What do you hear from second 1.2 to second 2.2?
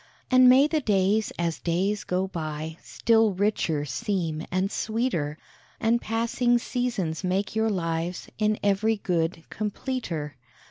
as days